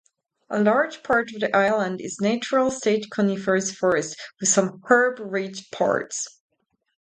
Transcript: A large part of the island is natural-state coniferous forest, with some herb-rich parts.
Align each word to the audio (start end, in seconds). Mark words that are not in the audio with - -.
A 0.49 0.59
large 0.63 1.03
part 1.03 1.31
of 1.31 1.41
the 1.41 1.55
island 1.55 2.01
is 2.01 2.19
natural-state 2.19 3.11
coniferous 3.11 3.71
forest, 3.71 4.19
with 4.39 4.49
some 4.49 4.81
herb-rich 4.87 5.69
parts. 5.69 6.41